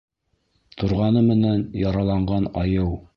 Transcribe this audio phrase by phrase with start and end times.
[0.83, 2.93] Торғаны менән яраланған айыу.